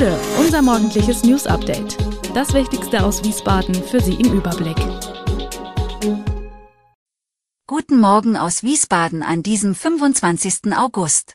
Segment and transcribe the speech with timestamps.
[0.00, 1.98] Gude, unser morgendliches News Update.
[2.34, 4.78] Das Wichtigste aus Wiesbaden für Sie im Überblick.
[7.66, 10.74] Guten Morgen aus Wiesbaden an diesem 25.
[10.74, 11.34] August.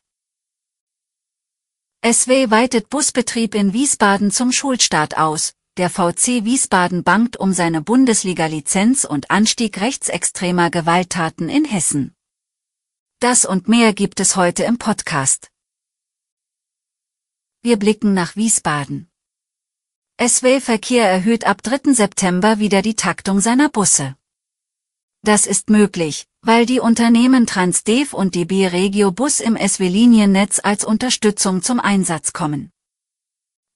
[2.04, 5.54] SW weitet Busbetrieb in Wiesbaden zum Schulstart aus.
[5.78, 12.16] Der VC Wiesbaden bangt um seine Bundesliga-Lizenz und Anstieg rechtsextremer Gewalttaten in Hessen.
[13.20, 15.52] Das und mehr gibt es heute im Podcast.
[17.66, 19.10] Wir blicken nach Wiesbaden.
[20.22, 21.94] SW Verkehr erhöht ab 3.
[21.94, 24.16] September wieder die Taktung seiner Busse.
[25.24, 31.64] Das ist möglich, weil die Unternehmen Transdev und DB Regio Bus im SW-Liniennetz als Unterstützung
[31.64, 32.70] zum Einsatz kommen.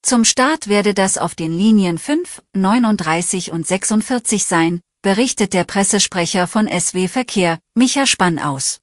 [0.02, 6.46] Zum Start werde das auf den Linien 5, 39 und 46 sein, berichtet der Pressesprecher
[6.46, 8.80] von SW Verkehr, Micha Spann aus.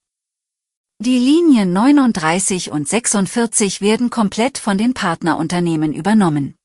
[1.00, 6.56] Die Linien 39 und 46 werden komplett von den Partnerunternehmen übernommen.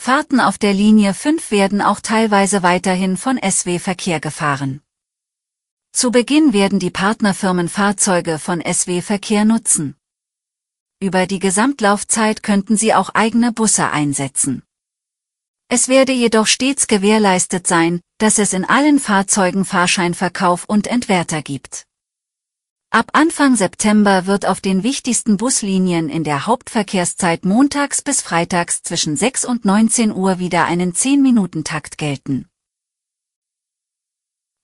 [0.00, 4.82] Fahrten auf der Linie 5 werden auch teilweise weiterhin von SW Verkehr gefahren.
[5.92, 9.94] Zu Beginn werden die Partnerfirmen Fahrzeuge von SW Verkehr nutzen.
[11.00, 14.64] Über die Gesamtlaufzeit könnten sie auch eigene Busse einsetzen.
[15.68, 21.86] Es werde jedoch stets gewährleistet sein, dass es in allen Fahrzeugen Fahrscheinverkauf und Entwerter gibt.
[22.92, 29.16] Ab Anfang September wird auf den wichtigsten Buslinien in der Hauptverkehrszeit montags bis freitags zwischen
[29.16, 32.48] 6 und 19 Uhr wieder einen 10-Minuten-Takt gelten.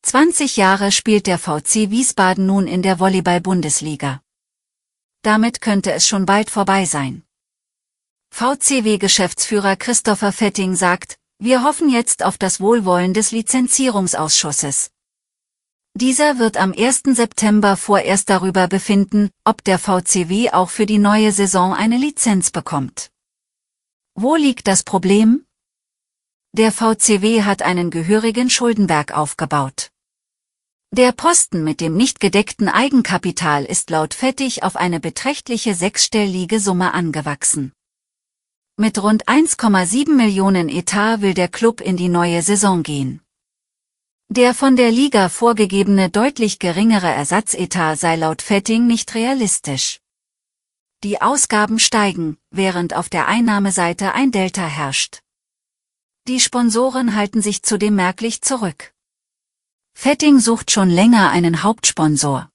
[0.02, 4.20] 20 Jahre spielt der VC Wiesbaden nun in der Volleyball-Bundesliga.
[5.22, 7.22] Damit könnte es schon bald vorbei sein.
[8.34, 14.90] VCW-Geschäftsführer Christopher Fetting sagt, wir hoffen jetzt auf das Wohlwollen des Lizenzierungsausschusses.
[15.96, 17.04] Dieser wird am 1.
[17.16, 23.10] September vorerst darüber befinden, ob der VCW auch für die neue Saison eine Lizenz bekommt.
[24.14, 25.46] Wo liegt das Problem?
[26.52, 29.90] Der VCW hat einen gehörigen Schuldenberg aufgebaut.
[30.90, 36.92] Der Posten mit dem nicht gedeckten Eigenkapital ist laut Fettig auf eine beträchtliche sechsstellige Summe
[36.92, 37.72] angewachsen.
[38.76, 43.22] Mit rund 1,7 Millionen Etat will der Club in die neue Saison gehen.
[44.28, 50.00] Der von der Liga vorgegebene deutlich geringere Ersatzetat sei laut Fetting nicht realistisch.
[51.04, 55.20] Die Ausgaben steigen, während auf der Einnahmeseite ein Delta herrscht.
[56.26, 58.92] Die Sponsoren halten sich zudem merklich zurück.
[59.94, 62.50] Fetting sucht schon länger einen Hauptsponsor.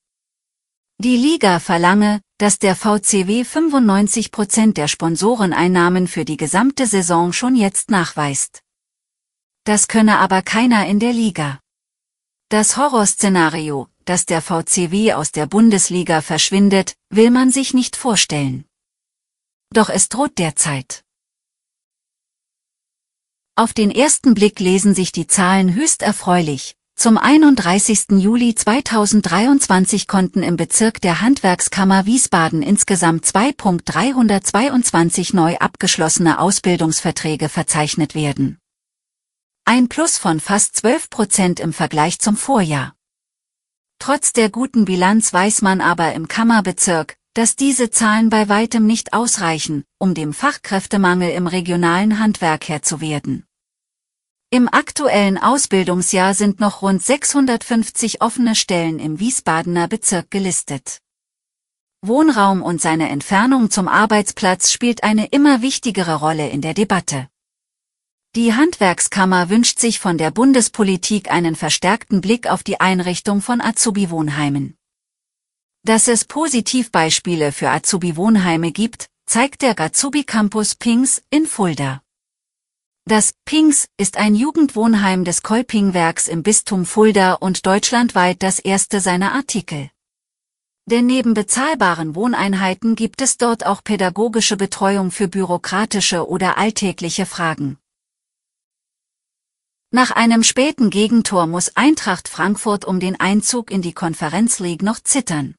[0.98, 7.56] Die Liga verlange, dass der VCW 95 Prozent der Sponsoreneinnahmen für die gesamte Saison schon
[7.56, 8.62] jetzt nachweist.
[9.72, 11.62] Das könne aber keiner in der Liga.
[12.50, 18.66] Das Horrorszenario, dass der VCW aus der Bundesliga verschwindet, will man sich nicht vorstellen.
[19.74, 21.06] Doch es droht derzeit.
[23.56, 26.76] Auf den ersten Blick lesen sich die Zahlen höchst erfreulich.
[26.98, 28.20] Zum 31.
[28.20, 38.61] Juli 2023 konnten im Bezirk der Handwerkskammer Wiesbaden insgesamt 2.322 neu abgeschlossene Ausbildungsverträge verzeichnet werden.
[39.64, 42.96] Ein Plus von fast 12 Prozent im Vergleich zum Vorjahr.
[44.00, 49.14] Trotz der guten Bilanz weiß man aber im Kammerbezirk, dass diese Zahlen bei weitem nicht
[49.14, 53.46] ausreichen, um dem Fachkräftemangel im regionalen Handwerk Herr zu werden.
[54.50, 60.98] Im aktuellen Ausbildungsjahr sind noch rund 650 offene Stellen im Wiesbadener Bezirk gelistet.
[62.02, 67.31] Wohnraum und seine Entfernung zum Arbeitsplatz spielt eine immer wichtigere Rolle in der Debatte.
[68.34, 74.78] Die Handwerkskammer wünscht sich von der Bundespolitik einen verstärkten Blick auf die Einrichtung von Azubi-Wohnheimen.
[75.84, 82.04] Dass es Positivbeispiele für Azubi-Wohnheime gibt, zeigt der Gazubi Campus Pings in Fulda.
[83.04, 89.34] Das Pings ist ein Jugendwohnheim des Kolpingwerks im Bistum Fulda und deutschlandweit das erste seiner
[89.34, 89.90] Artikel.
[90.86, 97.78] Denn neben bezahlbaren Wohneinheiten gibt es dort auch pädagogische Betreuung für bürokratische oder alltägliche Fragen.
[99.94, 105.02] Nach einem späten Gegentor muss Eintracht Frankfurt um den Einzug in die Konferenz League noch
[105.02, 105.56] zittern.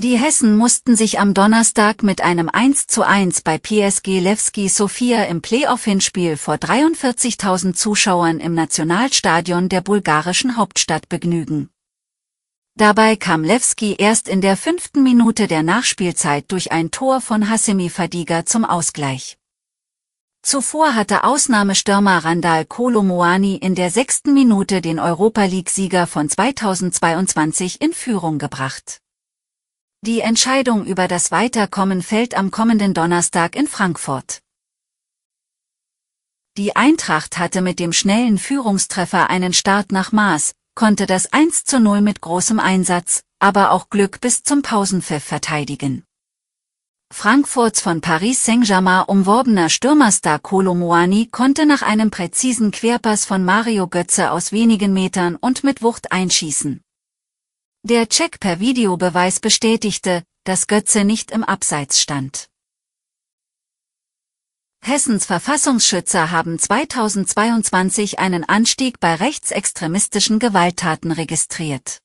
[0.00, 5.24] Die Hessen mussten sich am Donnerstag mit einem 1 zu 1 bei PSG Levski Sofia
[5.24, 11.68] im Playoff-Hinspiel vor 43.000 Zuschauern im Nationalstadion der bulgarischen Hauptstadt begnügen.
[12.76, 17.90] Dabei kam Levski erst in der fünften Minute der Nachspielzeit durch ein Tor von Hassemi
[17.90, 19.36] Fadiga zum Ausgleich.
[20.48, 27.92] Zuvor hatte Ausnahmestürmer Randall Kolomoani in der sechsten Minute den Europa League-Sieger von 2022 in
[27.92, 29.02] Führung gebracht.
[30.00, 34.40] Die Entscheidung über das Weiterkommen fällt am kommenden Donnerstag in Frankfurt.
[36.56, 41.78] Die Eintracht hatte mit dem schnellen Führungstreffer einen Start nach Maß, konnte das 1 zu
[41.78, 46.07] 0 mit großem Einsatz, aber auch Glück bis zum Pausenpfiff verteidigen.
[47.10, 54.30] Frankfurts von Paris Saint-Germain umworbener Stürmerstar Kolomoani konnte nach einem präzisen Querpass von Mario Götze
[54.30, 56.80] aus wenigen Metern und mit Wucht einschießen.
[57.82, 62.48] Der Check per Videobeweis bestätigte, dass Götze nicht im Abseits stand.
[64.80, 71.98] Hessens Verfassungsschützer haben 2022 einen Anstieg bei rechtsextremistischen Gewalttaten registriert.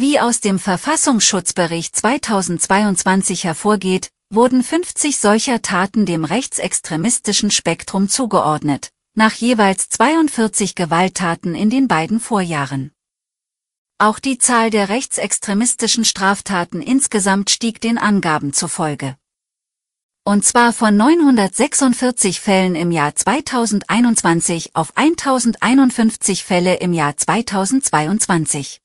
[0.00, 9.32] Wie aus dem Verfassungsschutzbericht 2022 hervorgeht, wurden 50 solcher Taten dem rechtsextremistischen Spektrum zugeordnet, nach
[9.32, 12.92] jeweils 42 Gewalttaten in den beiden Vorjahren.
[13.98, 19.16] Auch die Zahl der rechtsextremistischen Straftaten insgesamt stieg den Angaben zufolge.
[20.22, 28.80] Und zwar von 946 Fällen im Jahr 2021 auf 1051 Fälle im Jahr 2022.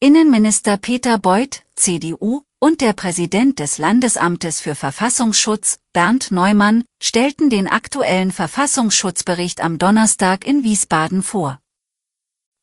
[0.00, 7.66] Innenminister Peter Beuth, CDU, und der Präsident des Landesamtes für Verfassungsschutz, Bernd Neumann, stellten den
[7.66, 11.58] aktuellen Verfassungsschutzbericht am Donnerstag in Wiesbaden vor.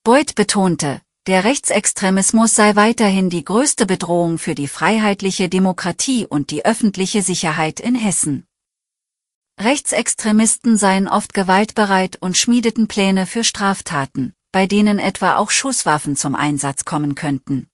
[0.06, 6.64] Beuth betonte, der Rechtsextremismus sei weiterhin die größte Bedrohung für die freiheitliche Demokratie und die
[6.64, 8.46] öffentliche Sicherheit in Hessen.
[9.60, 16.34] Rechtsextremisten seien oft gewaltbereit und schmiedeten Pläne für Straftaten bei denen etwa auch Schusswaffen zum
[16.34, 17.68] Einsatz kommen könnten.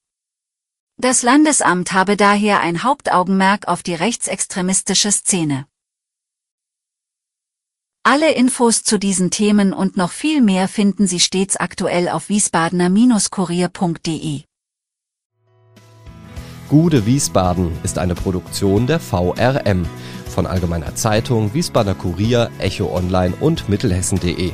[0.98, 5.68] Das Landesamt habe daher ein Hauptaugenmerk auf die rechtsextremistische Szene.
[8.01, 14.42] Alle Infos zu diesen Themen und noch viel mehr finden Sie stets aktuell auf wiesbadener-kurier.de.
[16.68, 19.86] Gude Wiesbaden ist eine Produktion der VRM
[20.28, 24.54] von Allgemeiner Zeitung, Wiesbadener Kurier, Echo Online und Mittelhessen.de.